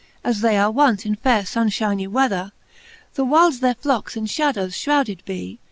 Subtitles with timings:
[0.23, 2.51] As they are wont in faire funfhynie weather,
[3.13, 5.59] The whiles their flockes in fhadowes fhrouded bee.